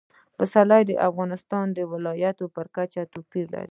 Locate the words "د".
0.87-0.91, 1.77-1.79